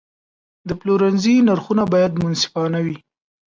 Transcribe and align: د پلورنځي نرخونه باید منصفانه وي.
د 0.67 0.69
پلورنځي 0.79 1.33
نرخونه 1.47 1.83
باید 1.93 2.19
منصفانه 2.23 2.79
وي. 2.85 2.97